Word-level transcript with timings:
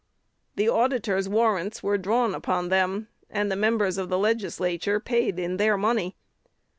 The 0.55 0.67
auditor's 0.67 1.29
warrants 1.29 1.83
were 1.83 1.99
drawn 1.99 2.33
upon 2.33 2.69
them, 2.69 3.07
and 3.29 3.51
the 3.51 3.55
members 3.55 3.99
of 3.99 4.09
the 4.09 4.17
Legislature 4.17 4.99
paid 4.99 5.37
in 5.37 5.57
their 5.57 5.77
money. 5.77 6.15